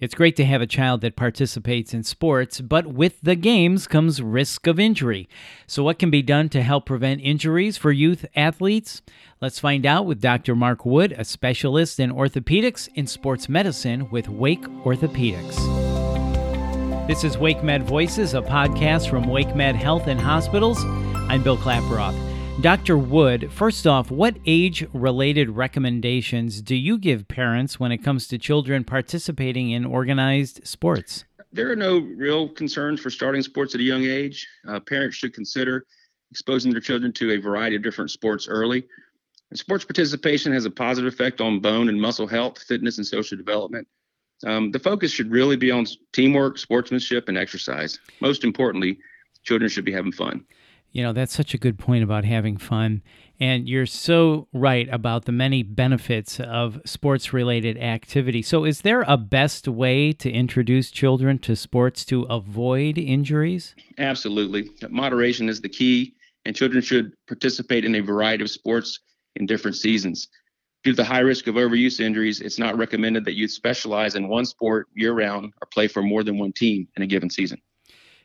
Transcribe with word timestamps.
It's 0.00 0.14
great 0.14 0.36
to 0.36 0.44
have 0.44 0.60
a 0.60 0.66
child 0.66 1.00
that 1.00 1.16
participates 1.16 1.92
in 1.92 2.04
sports, 2.04 2.60
but 2.60 2.86
with 2.86 3.20
the 3.20 3.34
games 3.34 3.88
comes 3.88 4.22
risk 4.22 4.68
of 4.68 4.78
injury. 4.78 5.28
So, 5.66 5.82
what 5.82 5.98
can 5.98 6.08
be 6.08 6.22
done 6.22 6.48
to 6.50 6.62
help 6.62 6.86
prevent 6.86 7.20
injuries 7.20 7.76
for 7.76 7.90
youth 7.90 8.24
athletes? 8.36 9.02
Let's 9.40 9.58
find 9.58 9.84
out 9.84 10.06
with 10.06 10.20
Dr. 10.20 10.54
Mark 10.54 10.86
Wood, 10.86 11.16
a 11.18 11.24
specialist 11.24 11.98
in 11.98 12.12
orthopedics 12.12 12.88
in 12.94 13.08
sports 13.08 13.48
medicine 13.48 14.08
with 14.08 14.28
Wake 14.28 14.62
Orthopedics. 14.84 15.56
This 17.08 17.24
is 17.24 17.36
WakeMed 17.36 17.82
Voices, 17.82 18.34
a 18.34 18.42
podcast 18.42 19.10
from 19.10 19.24
WakeMed 19.24 19.74
Health 19.74 20.06
and 20.06 20.20
Hospitals. 20.20 20.78
I'm 21.28 21.42
Bill 21.42 21.58
Klaproth. 21.58 22.14
Dr. 22.60 22.98
Wood, 22.98 23.52
first 23.52 23.86
off, 23.86 24.10
what 24.10 24.36
age 24.44 24.84
related 24.92 25.48
recommendations 25.50 26.60
do 26.60 26.74
you 26.74 26.98
give 26.98 27.28
parents 27.28 27.78
when 27.78 27.92
it 27.92 27.98
comes 27.98 28.26
to 28.28 28.36
children 28.36 28.82
participating 28.82 29.70
in 29.70 29.84
organized 29.84 30.66
sports? 30.66 31.24
There 31.52 31.70
are 31.70 31.76
no 31.76 31.98
real 31.98 32.48
concerns 32.48 32.98
for 32.98 33.10
starting 33.10 33.42
sports 33.42 33.76
at 33.76 33.80
a 33.80 33.84
young 33.84 34.02
age. 34.02 34.48
Uh, 34.66 34.80
parents 34.80 35.16
should 35.16 35.32
consider 35.34 35.86
exposing 36.32 36.72
their 36.72 36.80
children 36.80 37.12
to 37.12 37.30
a 37.30 37.36
variety 37.36 37.76
of 37.76 37.84
different 37.84 38.10
sports 38.10 38.48
early. 38.48 38.84
And 39.50 39.58
sports 39.58 39.84
participation 39.84 40.52
has 40.52 40.64
a 40.64 40.70
positive 40.70 41.12
effect 41.12 41.40
on 41.40 41.60
bone 41.60 41.88
and 41.88 42.00
muscle 42.00 42.26
health, 42.26 42.60
fitness, 42.64 42.98
and 42.98 43.06
social 43.06 43.36
development. 43.36 43.86
Um, 44.44 44.72
the 44.72 44.80
focus 44.80 45.12
should 45.12 45.30
really 45.30 45.56
be 45.56 45.70
on 45.70 45.86
teamwork, 46.12 46.58
sportsmanship, 46.58 47.28
and 47.28 47.38
exercise. 47.38 48.00
Most 48.20 48.42
importantly, 48.42 48.98
children 49.44 49.70
should 49.70 49.84
be 49.84 49.92
having 49.92 50.12
fun. 50.12 50.44
You 50.90 51.02
know, 51.02 51.12
that's 51.12 51.34
such 51.34 51.54
a 51.54 51.58
good 51.58 51.78
point 51.78 52.02
about 52.02 52.24
having 52.24 52.56
fun. 52.56 53.02
And 53.38 53.68
you're 53.68 53.86
so 53.86 54.48
right 54.52 54.88
about 54.90 55.26
the 55.26 55.32
many 55.32 55.62
benefits 55.62 56.40
of 56.40 56.80
sports 56.84 57.32
related 57.32 57.78
activity. 57.78 58.42
So, 58.42 58.64
is 58.64 58.80
there 58.80 59.04
a 59.06 59.16
best 59.16 59.68
way 59.68 60.12
to 60.14 60.30
introduce 60.30 60.90
children 60.90 61.38
to 61.40 61.54
sports 61.54 62.04
to 62.06 62.22
avoid 62.22 62.98
injuries? 62.98 63.74
Absolutely. 63.98 64.70
Moderation 64.88 65.48
is 65.48 65.60
the 65.60 65.68
key, 65.68 66.14
and 66.44 66.56
children 66.56 66.82
should 66.82 67.12
participate 67.26 67.84
in 67.84 67.94
a 67.94 68.00
variety 68.00 68.42
of 68.42 68.50
sports 68.50 68.98
in 69.36 69.46
different 69.46 69.76
seasons. 69.76 70.28
Due 70.84 70.92
to 70.92 70.96
the 70.96 71.04
high 71.04 71.20
risk 71.20 71.46
of 71.48 71.56
overuse 71.56 72.00
injuries, 72.00 72.40
it's 72.40 72.58
not 72.58 72.76
recommended 72.78 73.24
that 73.24 73.34
youth 73.34 73.50
specialize 73.50 74.14
in 74.14 74.28
one 74.28 74.46
sport 74.46 74.86
year 74.94 75.12
round 75.12 75.52
or 75.60 75.68
play 75.72 75.88
for 75.88 76.02
more 76.02 76.22
than 76.22 76.38
one 76.38 76.52
team 76.52 76.88
in 76.96 77.02
a 77.02 77.06
given 77.06 77.28
season. 77.28 77.60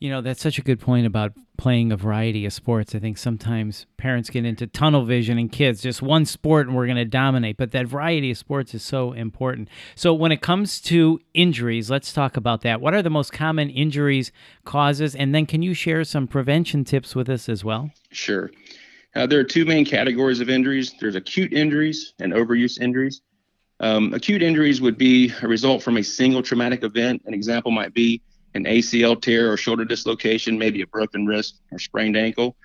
You 0.00 0.10
know, 0.10 0.20
that's 0.20 0.42
such 0.42 0.58
a 0.58 0.62
good 0.62 0.80
point 0.80 1.06
about 1.06 1.32
playing 1.56 1.92
a 1.92 1.96
variety 1.96 2.44
of 2.46 2.52
sports. 2.52 2.94
I 2.94 2.98
think 2.98 3.16
sometimes 3.16 3.86
parents 3.96 4.28
get 4.28 4.44
into 4.44 4.66
tunnel 4.66 5.04
vision 5.04 5.38
and 5.38 5.50
kids, 5.50 5.80
just 5.80 6.02
one 6.02 6.24
sport 6.26 6.66
and 6.66 6.76
we're 6.76 6.86
going 6.86 6.96
to 6.96 7.04
dominate. 7.04 7.56
But 7.56 7.70
that 7.70 7.86
variety 7.86 8.30
of 8.30 8.38
sports 8.38 8.74
is 8.74 8.82
so 8.82 9.12
important. 9.12 9.68
So, 9.94 10.12
when 10.12 10.32
it 10.32 10.42
comes 10.42 10.80
to 10.82 11.20
injuries, 11.32 11.90
let's 11.90 12.12
talk 12.12 12.36
about 12.36 12.62
that. 12.62 12.80
What 12.80 12.92
are 12.92 13.02
the 13.02 13.10
most 13.10 13.32
common 13.32 13.70
injuries 13.70 14.32
causes? 14.64 15.14
And 15.14 15.34
then, 15.34 15.46
can 15.46 15.62
you 15.62 15.74
share 15.74 16.04
some 16.04 16.26
prevention 16.26 16.84
tips 16.84 17.14
with 17.14 17.28
us 17.28 17.48
as 17.48 17.64
well? 17.64 17.90
Sure. 18.10 18.50
Uh, 19.14 19.26
there 19.26 19.38
are 19.38 19.44
two 19.44 19.64
main 19.64 19.84
categories 19.84 20.40
of 20.40 20.50
injuries 20.50 20.92
there's 21.00 21.14
acute 21.14 21.52
injuries 21.52 22.14
and 22.18 22.32
overuse 22.32 22.80
injuries. 22.80 23.22
Um, 23.80 24.12
acute 24.12 24.42
injuries 24.42 24.80
would 24.80 24.98
be 24.98 25.32
a 25.42 25.48
result 25.48 25.82
from 25.82 25.96
a 25.96 26.02
single 26.02 26.42
traumatic 26.42 26.82
event. 26.82 27.22
An 27.26 27.34
example 27.34 27.70
might 27.70 27.94
be 27.94 28.22
an 28.54 28.64
ACL 28.64 29.20
tear 29.20 29.52
or 29.52 29.56
shoulder 29.56 29.84
dislocation, 29.84 30.58
maybe 30.58 30.82
a 30.82 30.86
broken 30.86 31.26
wrist 31.26 31.60
or 31.72 31.78
sprained 31.78 32.16
ankle. 32.16 32.56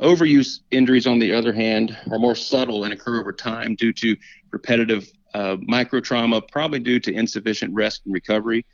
Overuse 0.00 0.60
injuries, 0.70 1.06
on 1.06 1.18
the 1.18 1.32
other 1.32 1.52
hand, 1.52 1.96
are 2.10 2.18
more 2.18 2.34
subtle 2.34 2.84
and 2.84 2.92
occur 2.92 3.20
over 3.20 3.32
time 3.32 3.74
due 3.74 3.92
to 3.94 4.16
repetitive 4.52 5.10
uh, 5.34 5.56
micro 5.62 6.00
trauma, 6.00 6.40
probably 6.40 6.78
due 6.78 7.00
to 7.00 7.12
insufficient 7.12 7.74
rest 7.74 8.02
and 8.04 8.14
recovery. 8.14 8.64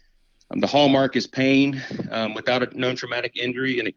Um, 0.51 0.61
the 0.61 0.67
hallmark 0.67 1.17
is 1.17 1.27
pain 1.27 1.83
um, 2.11 2.35
without 2.35 2.62
a 2.62 2.79
known 2.79 2.97
traumatic 2.97 3.37
injury, 3.37 3.79
and 3.79 3.92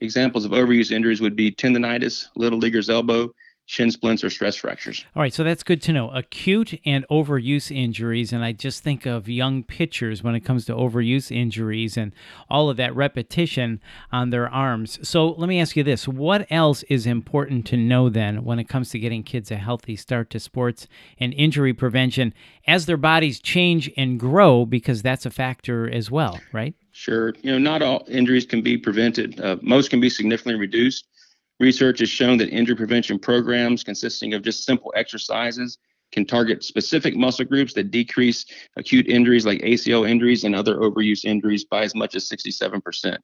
examples 0.00 0.44
of 0.44 0.50
overuse 0.50 0.90
injuries 0.90 1.20
would 1.20 1.36
be 1.36 1.52
tendonitis, 1.52 2.26
little 2.34 2.58
leaguer's 2.58 2.90
elbow, 2.90 3.32
shin 3.72 3.90
splints 3.90 4.22
or 4.22 4.28
stress 4.28 4.54
fractures. 4.54 5.02
All 5.16 5.22
right, 5.22 5.32
so 5.32 5.42
that's 5.42 5.62
good 5.62 5.80
to 5.82 5.94
know. 5.94 6.10
Acute 6.10 6.78
and 6.84 7.08
overuse 7.10 7.74
injuries, 7.74 8.30
and 8.30 8.44
I 8.44 8.52
just 8.52 8.84
think 8.84 9.06
of 9.06 9.30
young 9.30 9.62
pitchers 9.62 10.22
when 10.22 10.34
it 10.34 10.40
comes 10.40 10.66
to 10.66 10.74
overuse 10.74 11.34
injuries 11.34 11.96
and 11.96 12.12
all 12.50 12.68
of 12.68 12.76
that 12.76 12.94
repetition 12.94 13.80
on 14.12 14.28
their 14.28 14.46
arms. 14.46 14.98
So 15.08 15.30
let 15.30 15.48
me 15.48 15.58
ask 15.58 15.74
you 15.74 15.82
this 15.82 16.06
what 16.06 16.46
else 16.50 16.82
is 16.84 17.06
important 17.06 17.66
to 17.68 17.78
know 17.78 18.10
then 18.10 18.44
when 18.44 18.58
it 18.58 18.68
comes 18.68 18.90
to 18.90 18.98
getting 18.98 19.22
kids 19.22 19.50
a 19.50 19.56
healthy 19.56 19.96
start 19.96 20.28
to 20.30 20.40
sports 20.40 20.86
and 21.18 21.32
injury 21.32 21.72
prevention 21.72 22.34
as 22.66 22.84
their 22.84 22.98
bodies 22.98 23.40
change 23.40 23.90
and 23.96 24.20
grow? 24.20 24.66
Because 24.66 25.00
that's 25.00 25.24
a 25.24 25.30
factor 25.30 25.88
as 25.90 26.10
well, 26.10 26.38
right? 26.52 26.74
Sure. 26.92 27.32
You 27.40 27.52
know, 27.52 27.58
not 27.58 27.80
all 27.80 28.04
injuries 28.06 28.44
can 28.44 28.60
be 28.60 28.76
prevented. 28.76 29.40
Uh, 29.40 29.56
most 29.62 29.88
can 29.88 29.98
be 29.98 30.10
significantly 30.10 30.60
reduced. 30.60 31.06
Research 31.62 32.00
has 32.00 32.08
shown 32.08 32.38
that 32.38 32.48
injury 32.48 32.74
prevention 32.74 33.20
programs 33.20 33.84
consisting 33.84 34.34
of 34.34 34.42
just 34.42 34.64
simple 34.64 34.92
exercises 34.96 35.78
can 36.10 36.26
target 36.26 36.64
specific 36.64 37.14
muscle 37.14 37.44
groups 37.44 37.72
that 37.74 37.92
decrease 37.92 38.44
acute 38.76 39.06
injuries 39.06 39.46
like 39.46 39.60
ACL 39.60 40.10
injuries 40.10 40.42
and 40.42 40.56
other 40.56 40.78
overuse 40.78 41.24
injuries 41.24 41.64
by 41.64 41.84
as 41.84 41.94
much 41.94 42.16
as 42.16 42.28
67%. 42.28 43.16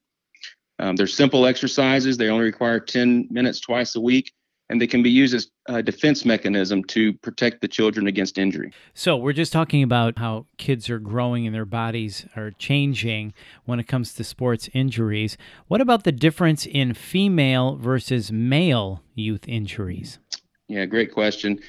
Um, 0.78 0.94
they're 0.94 1.08
simple 1.08 1.46
exercises. 1.46 2.16
They 2.16 2.28
only 2.28 2.44
require 2.44 2.78
10 2.78 3.26
minutes 3.28 3.58
twice 3.58 3.96
a 3.96 4.00
week, 4.00 4.32
and 4.70 4.80
they 4.80 4.86
can 4.86 5.02
be 5.02 5.10
used 5.10 5.34
as 5.34 5.50
a 5.66 5.82
defense 5.82 6.24
mechanism 6.24 6.84
to 6.84 7.12
protect 7.14 7.60
the 7.60 7.68
children 7.68 8.06
against 8.06 8.38
injury. 8.38 8.72
So, 8.94 9.16
we're 9.16 9.32
just 9.32 9.52
talking 9.52 9.82
about 9.82 10.18
how 10.18 10.46
kids 10.56 10.90
are 10.90 10.98
growing 10.98 11.46
and 11.46 11.54
their 11.54 11.64
bodies 11.64 12.26
are 12.36 12.50
changing 12.50 13.32
when 13.64 13.80
it 13.80 13.84
comes 13.84 14.14
to 14.14 14.24
sports 14.24 14.68
injuries. 14.72 15.36
What 15.68 15.80
about 15.80 16.04
the 16.04 16.12
difference 16.12 16.66
in 16.66 16.94
female 16.94 17.76
versus 17.76 18.30
male 18.30 19.02
youth 19.14 19.48
injuries? 19.48 20.18
Yeah, 20.68 20.84
great 20.84 21.12
question. 21.12 21.60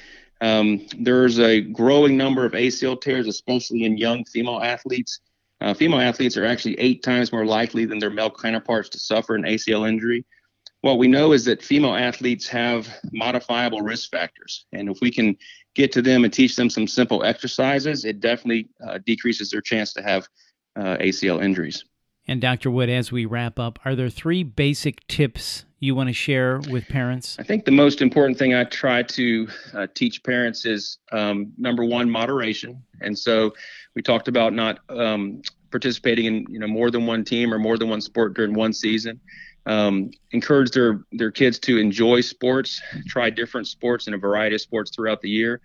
Um, 0.42 0.86
there's 0.98 1.40
a 1.40 1.62
growing 1.62 2.16
number 2.16 2.46
of 2.46 2.54
ACL 2.54 3.00
tears, 3.00 3.28
especially 3.28 3.84
in 3.84 3.98
young 3.98 4.24
female 4.26 4.62
athletes. 4.62 5.20
Uh, 5.62 5.74
female 5.74 6.00
athletes 6.00 6.38
are 6.38 6.46
actually 6.46 6.80
eight 6.80 7.04
times 7.04 7.34
more 7.34 7.46
likely 7.46 7.86
than 7.86 8.00
their 8.00 8.10
male 8.10 8.30
counterparts 8.30 8.88
to 8.90 9.00
suffer 9.00 9.36
an 9.36 9.44
ACL 9.44 9.88
injury 9.88 10.26
what 10.82 10.98
we 10.98 11.08
know 11.08 11.34
is 11.34 11.46
that 11.46 11.62
female 11.62 11.96
athletes 11.96 12.48
have 12.48 12.88
modifiable 13.12 13.82
risk 13.82 14.12
factors. 14.12 14.66
And 14.72 14.90
if 14.90 15.00
we 15.02 15.12
can 15.12 15.36
get 15.76 15.92
to 15.94 16.02
them 16.02 16.24
and 16.24 16.34
teach 16.34 16.56
them 16.56 16.70
some 16.70 16.88
simple 16.88 17.24
exercises, 17.24 18.06
it 18.06 18.20
definitely 18.20 18.70
uh, 18.86 19.00
decreases 19.06 19.52
their 19.52 19.62
chance 19.62 19.94
to 19.94 20.02
have 20.02 20.28
uh, 20.78 20.98
ACL 20.98 21.44
injuries. 21.44 21.84
And 22.28 22.40
Dr. 22.40 22.70
Wood, 22.70 22.90
as 22.90 23.12
we 23.12 23.26
wrap 23.26 23.60
up, 23.60 23.80
are 23.86 23.96
there 23.96 24.10
three 24.10 24.44
basic 24.44 25.06
tips 25.08 25.66
you 25.80 25.96
want 25.96 26.08
to 26.08 26.14
share 26.14 26.60
with 26.70 26.88
parents? 26.88 27.36
I 27.40 27.44
think 27.44 27.66
the 27.66 27.72
most 27.72 28.02
important 28.02 28.38
thing 28.38 28.54
I 28.54 28.66
try 28.66 29.04
to 29.04 29.48
uh, 29.74 29.88
teach 29.96 30.24
parents 30.24 30.66
is 30.66 31.00
um, 31.12 31.52
number 31.58 31.84
one, 31.84 32.10
moderation. 32.10 32.82
And 33.02 33.18
so 33.18 33.54
we 33.96 34.02
talked 34.02 34.28
about 34.28 34.54
not 34.54 34.80
um, 34.90 35.42
participating 35.72 36.26
in 36.26 36.46
you 36.50 36.60
know 36.60 36.68
more 36.68 36.92
than 36.92 37.06
one 37.06 37.24
team 37.24 37.54
or 37.54 37.60
more 37.60 37.78
than 37.78 37.90
one 37.90 38.02
sport 38.02 38.34
during 38.34 38.54
one 38.54 38.74
season 38.74 39.20
um, 39.66 40.12
encourage 40.32 40.72
their 40.72 41.04
their 41.12 41.32
kids 41.32 41.60
to 41.60 41.78
enjoy 41.78 42.22
sports, 42.22 42.82
try 43.08 43.30
different 43.30 43.68
sports 43.68 44.08
and 44.08 44.16
a 44.16 44.18
variety 44.18 44.56
of 44.56 44.62
sports 44.62 44.92
throughout 44.96 45.22
the 45.22 45.30
year. 45.30 45.62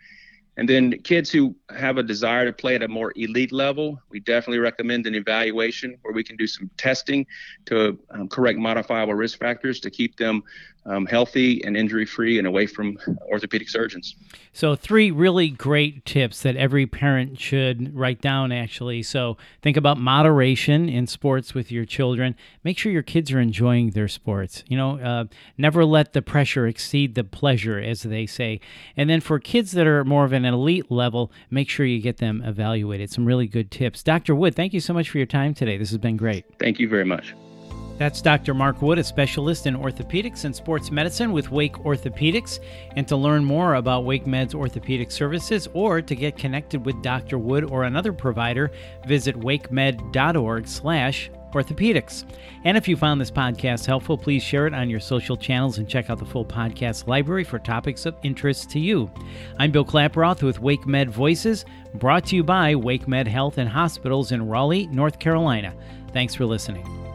And 0.56 0.68
then 0.68 0.92
kids 1.02 1.30
who 1.30 1.56
have 1.76 1.98
a 1.98 2.02
desire 2.02 2.44
to 2.44 2.52
play 2.52 2.76
at 2.76 2.82
a 2.82 2.88
more 2.88 3.12
elite 3.16 3.50
level, 3.50 4.00
we 4.08 4.20
definitely 4.20 4.60
recommend 4.60 5.06
an 5.06 5.14
evaluation 5.14 5.98
where 6.02 6.14
we 6.14 6.22
can 6.22 6.36
do 6.36 6.46
some 6.46 6.70
testing 6.76 7.26
to 7.66 7.98
um, 8.10 8.28
correct 8.28 8.58
modifiable 8.58 9.14
risk 9.14 9.38
factors 9.38 9.80
to 9.80 9.90
keep 9.90 10.16
them 10.16 10.42
um, 10.86 11.06
healthy 11.06 11.64
and 11.64 11.76
injury 11.76 12.06
free 12.06 12.38
and 12.38 12.46
away 12.46 12.66
from 12.66 12.98
orthopedic 13.30 13.68
surgeons. 13.68 14.16
So, 14.52 14.76
three 14.76 15.10
really 15.10 15.48
great 15.48 16.04
tips 16.04 16.42
that 16.42 16.56
every 16.56 16.86
parent 16.86 17.40
should 17.40 17.94
write 17.94 18.20
down 18.20 18.52
actually. 18.52 19.02
So, 19.02 19.36
think 19.62 19.76
about 19.76 19.98
moderation 19.98 20.88
in 20.88 21.06
sports 21.06 21.54
with 21.54 21.72
your 21.72 21.84
children. 21.84 22.36
Make 22.62 22.78
sure 22.78 22.92
your 22.92 23.02
kids 23.02 23.32
are 23.32 23.40
enjoying 23.40 23.90
their 23.90 24.08
sports. 24.08 24.62
You 24.68 24.76
know, 24.76 24.98
uh, 25.00 25.24
never 25.56 25.84
let 25.84 26.12
the 26.12 26.22
pressure 26.22 26.66
exceed 26.66 27.14
the 27.14 27.24
pleasure, 27.24 27.78
as 27.78 28.02
they 28.02 28.26
say. 28.26 28.60
And 28.96 29.08
then 29.08 29.20
for 29.20 29.38
kids 29.38 29.72
that 29.72 29.86
are 29.86 30.04
more 30.04 30.24
of 30.24 30.32
an 30.32 30.44
elite 30.44 30.90
level, 30.90 31.32
make 31.50 31.68
sure 31.68 31.86
you 31.86 32.00
get 32.00 32.18
them 32.18 32.42
evaluated. 32.44 33.10
Some 33.10 33.24
really 33.24 33.46
good 33.46 33.70
tips. 33.70 34.02
Dr. 34.02 34.34
Wood, 34.34 34.54
thank 34.54 34.72
you 34.72 34.80
so 34.80 34.92
much 34.92 35.10
for 35.10 35.18
your 35.18 35.26
time 35.26 35.54
today. 35.54 35.78
This 35.78 35.90
has 35.90 35.98
been 35.98 36.16
great. 36.16 36.44
Thank 36.58 36.78
you 36.78 36.88
very 36.88 37.04
much. 37.04 37.34
That's 37.96 38.20
Dr. 38.20 38.54
Mark 38.54 38.82
Wood, 38.82 38.98
a 38.98 39.04
specialist 39.04 39.66
in 39.66 39.76
orthopedics 39.76 40.44
and 40.44 40.54
sports 40.54 40.90
medicine 40.90 41.30
with 41.30 41.52
Wake 41.52 41.74
Orthopedics. 41.74 42.58
And 42.96 43.06
to 43.06 43.16
learn 43.16 43.44
more 43.44 43.76
about 43.76 44.04
WakeMed's 44.04 44.54
orthopedic 44.54 45.12
services 45.12 45.68
or 45.74 46.02
to 46.02 46.16
get 46.16 46.36
connected 46.36 46.84
with 46.84 47.02
Dr. 47.02 47.38
Wood 47.38 47.64
or 47.64 47.84
another 47.84 48.12
provider, 48.12 48.72
visit 49.06 49.38
wakemed.org 49.38 50.66
slash 50.66 51.30
orthopedics. 51.52 52.24
And 52.64 52.76
if 52.76 52.88
you 52.88 52.96
found 52.96 53.20
this 53.20 53.30
podcast 53.30 53.86
helpful, 53.86 54.18
please 54.18 54.42
share 54.42 54.66
it 54.66 54.74
on 54.74 54.90
your 54.90 54.98
social 54.98 55.36
channels 55.36 55.78
and 55.78 55.88
check 55.88 56.10
out 56.10 56.18
the 56.18 56.24
full 56.24 56.44
podcast 56.44 57.06
library 57.06 57.44
for 57.44 57.60
topics 57.60 58.06
of 58.06 58.16
interest 58.24 58.70
to 58.70 58.80
you. 58.80 59.08
I'm 59.60 59.70
Bill 59.70 59.84
Klaproth 59.84 60.42
with 60.42 60.60
WakeMed 60.60 61.10
Voices, 61.10 61.64
brought 61.94 62.26
to 62.26 62.36
you 62.36 62.42
by 62.42 62.74
WakeMed 62.74 63.28
Health 63.28 63.58
and 63.58 63.68
Hospitals 63.68 64.32
in 64.32 64.48
Raleigh, 64.48 64.88
North 64.88 65.20
Carolina. 65.20 65.72
Thanks 66.12 66.34
for 66.34 66.44
listening. 66.44 67.13